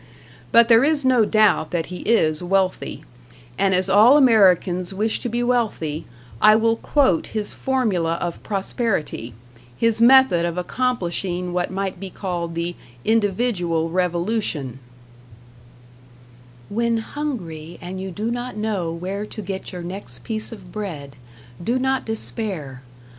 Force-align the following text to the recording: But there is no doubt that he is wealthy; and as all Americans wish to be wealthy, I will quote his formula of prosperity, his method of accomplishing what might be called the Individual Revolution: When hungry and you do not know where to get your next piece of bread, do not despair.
But 0.51 0.67
there 0.67 0.83
is 0.83 1.05
no 1.05 1.25
doubt 1.25 1.69
that 1.69 1.85
he 1.93 1.97
is 1.97 2.41
wealthy; 2.41 3.03
and 3.55 3.75
as 3.75 3.87
all 3.87 4.17
Americans 4.17 4.95
wish 4.95 5.19
to 5.19 5.29
be 5.29 5.43
wealthy, 5.43 6.05
I 6.41 6.55
will 6.55 6.77
quote 6.77 7.27
his 7.37 7.53
formula 7.53 8.15
of 8.15 8.41
prosperity, 8.41 9.35
his 9.77 10.01
method 10.01 10.43
of 10.43 10.57
accomplishing 10.57 11.53
what 11.53 11.69
might 11.69 11.99
be 11.99 12.09
called 12.09 12.55
the 12.55 12.73
Individual 13.05 13.91
Revolution: 13.91 14.79
When 16.67 16.97
hungry 16.97 17.77
and 17.79 18.01
you 18.01 18.09
do 18.09 18.31
not 18.31 18.57
know 18.57 18.91
where 18.91 19.27
to 19.27 19.41
get 19.43 19.71
your 19.71 19.83
next 19.83 20.23
piece 20.23 20.51
of 20.51 20.71
bread, 20.71 21.15
do 21.63 21.77
not 21.77 22.05
despair. 22.05 22.81